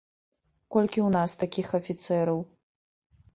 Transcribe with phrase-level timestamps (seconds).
[0.75, 2.43] Колькі ў нас такіх афіцэраў?